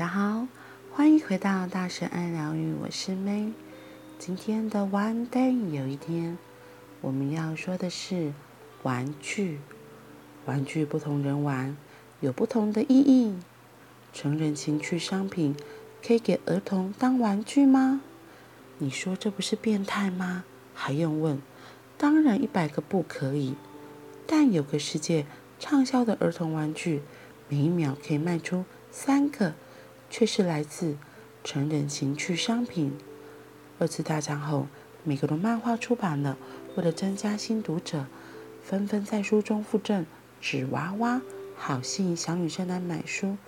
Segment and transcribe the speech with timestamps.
[0.00, 0.46] 大家好，
[0.94, 3.52] 欢迎回到大神爱疗愈，我是 May。
[4.18, 6.38] 今天的 One Day 有一天，
[7.02, 8.32] 我们要说的是
[8.82, 9.60] 玩具。
[10.46, 11.76] 玩具不同人玩，
[12.20, 13.36] 有不同的意义。
[14.14, 15.54] 成人情趣商品
[16.02, 18.00] 可以给儿童当玩具吗？
[18.78, 20.44] 你说这不是变态吗？
[20.72, 21.42] 还用问？
[21.98, 23.54] 当然一百个不可以。
[24.26, 25.26] 但有个世界
[25.58, 27.02] 畅销的儿童玩具，
[27.50, 29.52] 每一秒可以卖出三个。
[30.10, 30.96] 却是来自
[31.42, 32.98] 成人情趣商品。
[33.78, 34.66] 二次大战后，
[35.04, 36.36] 美国的漫画出版了，
[36.76, 38.06] 为了增加新读者，
[38.62, 40.04] 纷纷在书中附赠
[40.40, 41.22] 纸娃娃，
[41.56, 43.38] 好吸引小女生来买书，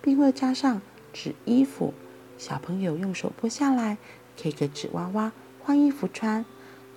[0.00, 0.80] 并会加上
[1.12, 1.94] 纸衣服，
[2.38, 3.98] 小朋友用手剥下来，
[4.40, 6.44] 可以给纸娃娃换衣服穿。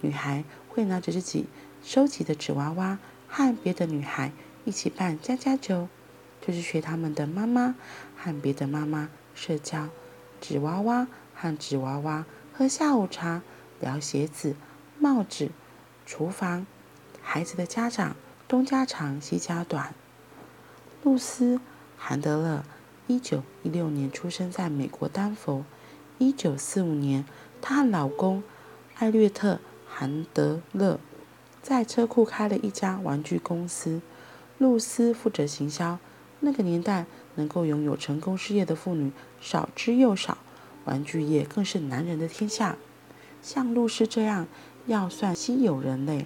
[0.01, 1.45] 女孩会拿着自己
[1.81, 4.31] 收集的纸娃娃，和别的女孩
[4.65, 5.87] 一起扮家家酒。
[6.45, 7.75] 就是学他们的妈妈
[8.23, 9.89] 和别的妈妈社交，
[10.39, 13.41] 纸娃娃和纸娃娃喝下午茶，
[13.81, 14.55] 聊鞋子、
[14.97, 15.49] 帽子、
[16.05, 16.65] 厨房，
[17.21, 18.15] 孩子的家长
[18.47, 19.93] 东家长西家短。
[21.03, 21.57] 露丝·
[21.97, 22.63] 韩德勒，
[23.07, 25.65] 一九一六年出生在美国丹佛。
[26.17, 27.25] 一九四五年，
[27.61, 28.41] 她和老公
[28.95, 30.97] 艾略特·韩德勒
[31.61, 34.01] 在车库开了一家玩具公司，
[34.57, 35.99] 露丝负责行销。
[36.39, 40.37] 那个年代，能够拥有成功事业的妇女少之又少，
[40.85, 42.77] 玩具业更是男人的天下。
[43.41, 44.47] 像露丝这样，
[44.85, 46.25] 要算稀有人类。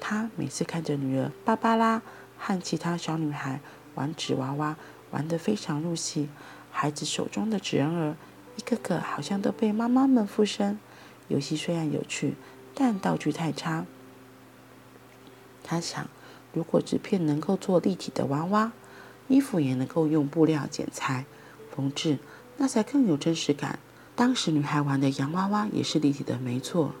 [0.00, 2.02] 她每次看着女儿芭芭拉
[2.36, 3.60] 和其他小女孩
[3.94, 4.76] 玩纸娃娃，
[5.10, 6.28] 玩得非常入戏。
[6.70, 8.16] 孩子手中的纸人儿，
[8.56, 10.78] 一个个好像都被妈妈们附身。
[11.28, 12.34] 游戏虽然有趣，
[12.74, 13.86] 但道具太差。
[15.62, 16.08] 她想，
[16.52, 18.72] 如果纸片能够做立体的娃娃，
[19.28, 21.24] 衣服也能够用布料剪裁、
[21.74, 22.18] 缝制，
[22.56, 23.78] 那才更有真实感。
[24.14, 26.94] 当时女孩玩的洋娃娃也是立体的，没错，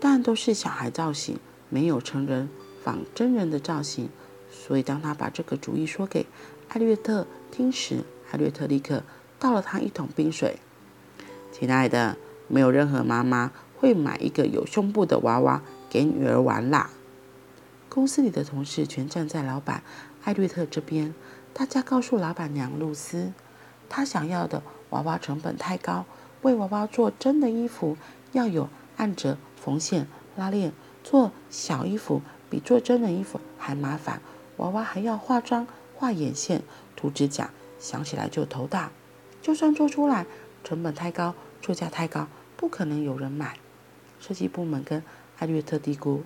[0.00, 1.38] 但都是小孩造型，
[1.68, 2.48] 没有成人
[2.82, 4.08] 仿真人的造型。
[4.50, 6.26] 所以，当她把这个主意说给
[6.68, 9.02] 艾略特听时，艾略特立刻
[9.38, 10.58] 倒了她一桶冰水。
[11.52, 12.16] 亲爱的，
[12.48, 16.90] 没有任何妈妈会买一个有胸部的娃娃给女儿玩啦。
[17.88, 19.82] 公司里的同事全站在老板
[20.24, 21.14] 艾略特这边。
[21.58, 23.32] 大家告诉老板娘露丝，
[23.88, 26.04] 她想要的娃娃成本太高，
[26.42, 27.96] 为娃娃做真的衣服
[28.32, 28.68] 要有
[28.98, 30.06] 按折、缝线、
[30.36, 34.20] 拉链，做小衣服比做真的衣服还麻烦。
[34.58, 36.62] 娃娃还要化妆、画眼线、
[36.94, 38.90] 涂指甲，想起来就头大。
[39.40, 40.26] 就算做出来，
[40.62, 42.28] 成本太高，出价太高，
[42.58, 43.58] 不可能有人买。
[44.20, 45.02] 设计部门跟
[45.38, 46.20] 艾略特嘀咕：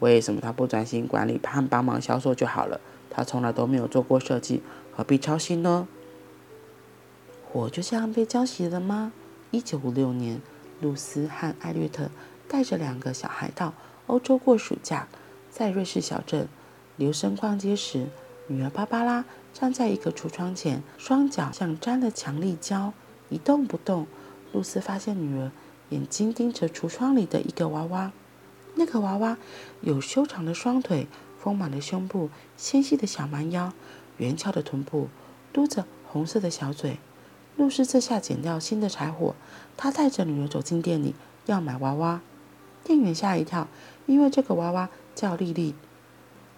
[0.00, 2.80] 为什么他不专心管理和帮忙销售就好了？
[3.08, 4.62] 他从来都没有做过设计，
[4.94, 5.88] 何必操心呢？
[7.52, 9.12] 我就这样被浇熄了吗？
[9.50, 10.40] 一九五六年，
[10.80, 12.08] 露丝和艾略特
[12.48, 13.74] 带着两个小孩到
[14.06, 15.08] 欧洲过暑假，
[15.50, 16.48] 在瑞士小镇
[16.96, 18.06] 留声逛街时，
[18.46, 22.92] 女儿芭芭拉站在一个橱窗前，双脚像沾了强力胶，
[23.28, 24.06] 一动不动。
[24.52, 25.50] 露丝发现女儿
[25.90, 28.12] 眼睛盯着橱窗里的一个娃娃，
[28.80, 29.36] 那个娃娃
[29.82, 31.06] 有修长的双腿。
[31.38, 33.72] 丰满的胸部，纤细的小蛮腰，
[34.18, 35.08] 圆翘的臀部，
[35.54, 36.98] 嘟着红色的小嘴。
[37.56, 39.34] 露丝这下捡到新的柴火，
[39.74, 41.14] 她带着女儿走进店里，
[41.46, 42.20] 要买娃娃。
[42.84, 43.68] 店员吓一跳，
[44.04, 45.74] 因为这个娃娃叫莉莉，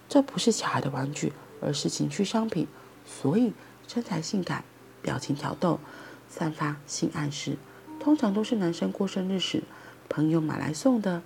[0.09, 1.31] 这不是小孩的玩具，
[1.61, 2.67] 而是情趣商品，
[3.05, 3.53] 所以
[3.87, 4.65] 身材性感，
[5.01, 5.79] 表情挑逗，
[6.27, 7.57] 散发性暗示。
[8.01, 9.63] 通常都是男生过生日时，
[10.09, 11.21] 朋友买来送的，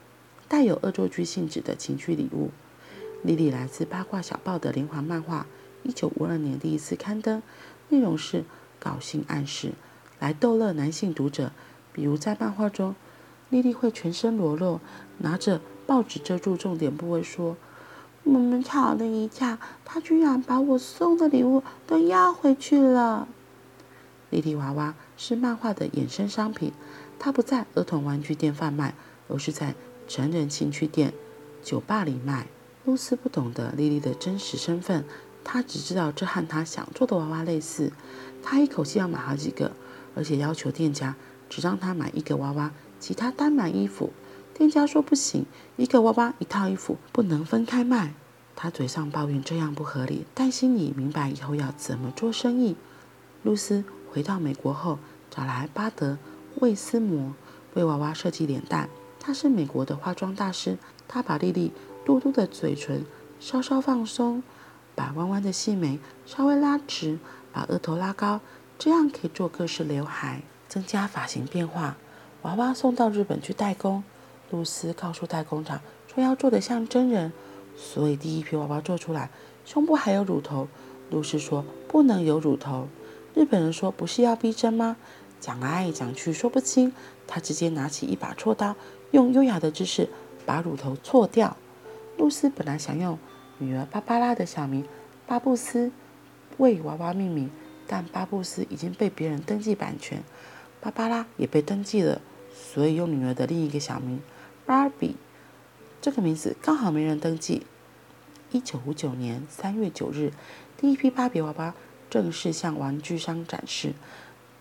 [0.48, 2.52] 带有恶作剧性质的情趣礼物。
[3.24, 5.48] 莉莉来自八卦小报的连环漫画，
[5.84, 7.42] 一九五二年第一次刊登，
[7.90, 8.46] 内容是
[8.80, 9.74] 搞性暗示，
[10.20, 11.52] 来逗乐男性读者。
[11.92, 12.96] 比如在漫画中，
[13.50, 14.80] 莉莉会全身裸露，
[15.18, 17.58] 拿着报纸遮住重点部位，说
[18.24, 23.28] ：“我们吵了一架，他居然把我送的礼物都要回去了。”
[24.30, 26.72] 莉莉娃娃是漫画的衍生商品，
[27.18, 28.94] 它不在儿童玩具店贩卖，
[29.28, 29.74] 而是在
[30.08, 31.14] 成人情趣店、
[31.62, 32.48] 酒吧里卖。
[32.86, 35.04] 露丝不懂得莉莉的真实身份，
[35.44, 37.92] 她只知道这和她想做的娃娃类似。
[38.42, 39.74] 她一口气要买好几个，
[40.16, 41.16] 而且要求店家
[41.50, 44.14] 只让她买一个娃娃，其他单买衣服。
[44.54, 45.46] 店家说不行，
[45.76, 48.14] 一个娃娃一套衣服不能分开卖。
[48.56, 52.78] 她嘴上抱怨这样不合理，但心里明白以后要怎么做生意。
[53.44, 54.98] 露丝回到美国后，
[55.30, 56.18] 找来巴德
[56.56, 57.36] 魏斯摩
[57.74, 58.90] 为娃娃设计脸蛋。
[59.28, 61.74] 他是美国的化妆大师，他把莉莉。
[62.06, 63.06] 嘟嘟的嘴唇
[63.42, 64.42] 稍稍放松，
[64.96, 67.20] 把弯弯的细眉稍微拉直，
[67.52, 68.40] 把额头拉高，
[68.80, 71.98] 这样可以做各式刘海，增加发型变化。
[72.44, 74.06] 娃娃送到日本去代工，
[74.50, 77.34] 露丝告诉代工厂说要做得像真人，
[77.76, 79.30] 所以第一批娃娃做出来，
[79.66, 80.70] 胸部还有乳头。
[81.10, 82.88] 露丝说不能有乳头。
[83.36, 84.96] 日本人说不是要逼真吗？
[85.42, 86.94] 讲来讲去说不清，
[87.28, 88.76] 他直接拿起一把锉刀，
[89.12, 90.10] 用优雅的姿势
[90.46, 91.58] 把乳头锉掉。
[92.18, 93.20] 露丝本来想用
[93.60, 94.84] 女儿芭芭拉的小名
[95.28, 95.92] 巴布斯
[96.58, 97.52] 为娃娃命名，
[97.86, 100.24] 但巴布斯已经被别人登记版权，
[100.82, 102.22] 芭芭拉也被登记了。
[102.56, 104.20] 所以用女儿的另一个小名
[104.66, 105.16] 芭比，
[106.02, 107.68] 这个名字刚好没人登记。
[108.52, 110.32] 一九五九年三月九日，
[110.78, 111.76] 第一批芭比娃娃
[112.10, 113.94] 正式向玩具商展示。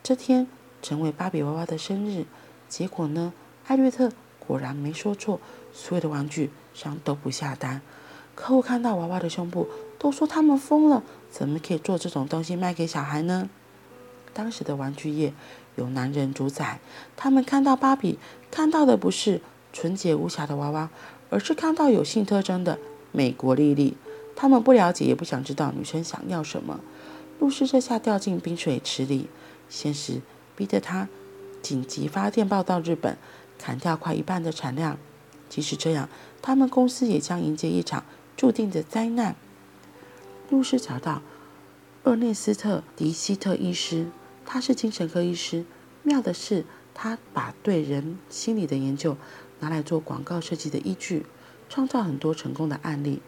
[0.03, 0.47] 这天
[0.83, 2.27] 成为芭比娃娃的生日。
[2.69, 3.33] 结果呢，
[3.67, 5.41] 艾略特果然没说错，
[5.73, 7.81] 所有的玩具商都不下单。
[8.35, 9.69] 客户看到娃娃的胸部，
[9.99, 13.49] 都说他们疯了，怎么可以做这种东西卖给小孩呢？
[14.33, 15.33] 当时的玩具业。
[15.77, 16.81] 由男人主宰，
[17.17, 18.19] 他们看到芭比，
[18.51, 19.43] 看到的不是
[19.75, 20.89] 纯洁无瑕的娃娃，
[21.29, 22.79] 而是看到有性特征的
[23.13, 23.95] 美国莉莉。
[24.35, 26.81] 他们不了解，也不想知道女生想要什么。
[27.39, 29.29] 露丝这下掉进冰水池里，
[29.69, 30.23] 现实
[30.57, 31.11] 逼得她
[31.63, 33.17] 紧急发电报到日本，
[33.59, 34.99] 砍掉快一半的产量。
[35.49, 36.09] 即使这样，
[36.43, 38.05] 他们公司也将迎接一场
[38.37, 39.37] 注定的灾难。
[40.51, 41.23] 露丝找到
[42.05, 44.07] 厄内斯特·迪希特医师。
[44.49, 45.65] 他是精神科医师，
[46.05, 46.65] 妙的是，
[46.95, 49.17] 他把对人心理的研究
[49.59, 51.27] 拿来做广告设计的依据，
[51.69, 53.21] 创造很多成功的案例。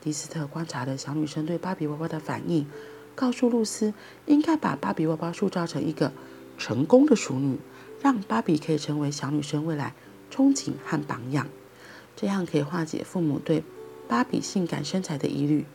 [0.00, 2.68] 迪斯特观察了小女生对芭比娃娃的反应，
[3.16, 3.94] 告诉露丝
[4.26, 6.12] 应该把芭比娃娃塑造成一个
[6.58, 7.58] 成功的淑女，
[8.00, 9.94] 让芭比可以成为小女生未来
[10.32, 11.46] 憧憬和榜样，
[12.16, 13.64] 这样可以化解父母对
[14.08, 15.66] 芭比性感身材的疑虑。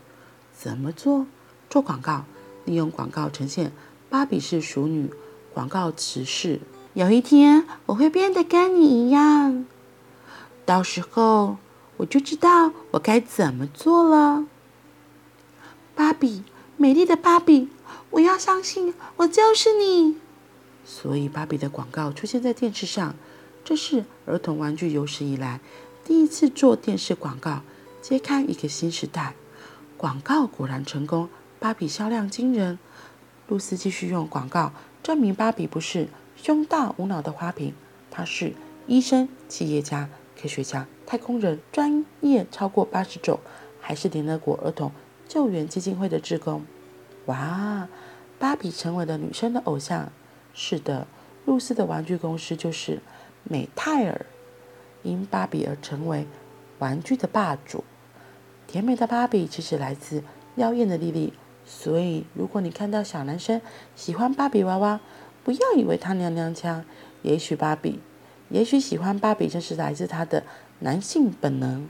[0.54, 1.26] 怎么做？
[1.70, 2.26] 做广告，
[2.66, 3.72] 利用广告呈现。
[4.10, 5.10] 芭比是淑女，
[5.54, 6.60] 广告词是：
[6.94, 9.66] 有一天我会变得跟你一样，
[10.66, 11.58] 到时候
[11.98, 14.46] 我就知道我该怎么做了。
[15.96, 16.44] 芭比，
[16.76, 17.70] 美丽的芭比，
[18.10, 20.18] 我要相信我就是你。
[20.92, 23.16] 所以芭比的广告出现在电视上，
[23.64, 25.60] 这是儿童玩具有史以来
[26.04, 27.62] 第一次做电视广告，
[28.02, 29.36] 揭开一个新时代。
[29.98, 32.80] 广告果然成功，芭比销量惊人。
[33.48, 37.76] 露丝继续用广告证明芭比不是胸大无脑的花瓶，
[38.10, 38.54] 她是
[38.88, 40.10] 医生、企业家、
[40.42, 43.40] 科学家、太空人，专业超过八十种，
[43.80, 44.92] 还是联合国儿童
[45.28, 46.66] 救援基金会的职工。
[47.28, 47.88] 哇，
[48.40, 50.12] 芭比成为了女生的偶像。
[50.62, 51.08] 是的，
[51.46, 53.00] 露丝的玩具公司就是
[53.46, 54.26] 美泰尔，
[55.04, 56.28] 因芭比而成为
[56.80, 57.86] 玩具的霸主。
[58.68, 60.22] 甜美的芭比其实来自
[60.58, 61.32] 妖艳的莉莉。
[61.66, 63.62] 所以，如果你看到小男生
[63.96, 65.00] 喜欢芭比娃娃，
[65.46, 66.84] 不要以为他娘娘腔。
[67.22, 68.02] 也许芭比，
[68.50, 70.44] 也许喜欢芭比，正是来自他的
[70.80, 71.88] 男性本能。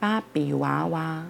[0.00, 1.26] 芭比娃娃，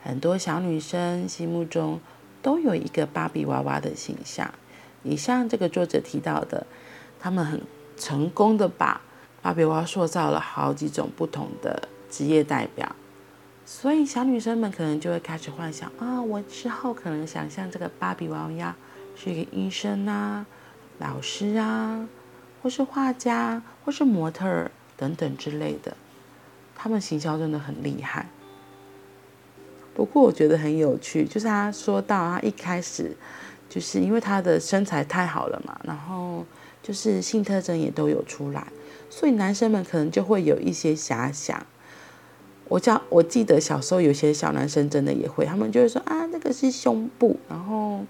[0.00, 1.98] 很多小女生心目中
[2.44, 4.52] 都有一个芭比娃娃的形象。
[5.02, 6.66] 以上这个作者提到的，
[7.18, 7.62] 他们很
[7.96, 9.00] 成功的把
[9.40, 12.94] 芭比娃娃塑造了好几种不同的职业代表。
[13.64, 18.76] 所以小女生们可能就会开始幻想啊，我之后可能想像这个芭比娃娃
[19.16, 20.44] 是一个医生啊、
[20.98, 22.06] 老师啊，
[22.62, 25.96] 或是画家，或是模特儿等等之类的。
[26.76, 28.28] 他们行销真的很厉害。
[29.94, 33.16] 不过我觉得很有趣，就是他说到他一开始
[33.68, 36.44] 就是因为他的身材太好了嘛，然后
[36.82, 38.66] 就是性特征也都有出来，
[39.08, 41.64] 所以男生们可能就会有一些遐想。
[42.66, 48.00] 我叫我记得小时候有些小男生真的也会，他们就会说啊，那个是胸部，然后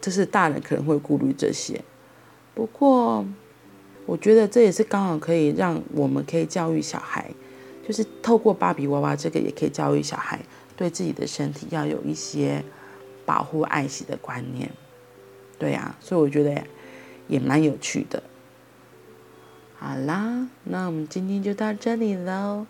[0.00, 1.80] 就是大人可能会顾虑这些。
[2.54, 3.24] 不过
[4.06, 7.28] 我觉得这也是刚好可以让我们可以教育小孩，
[7.86, 10.40] 就是透过芭比娃娃这个也可以教育小孩
[10.76, 12.64] 对自己的身体要有一些
[13.24, 14.70] 保护爱惜的观念。
[15.58, 16.64] 对呀，所以我觉得
[17.28, 18.22] 也蛮有趣的。
[19.78, 22.66] 好啦，那我们今天就到这里喽。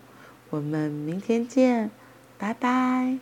[0.50, 1.90] 我们明天见，
[2.38, 3.18] 拜拜。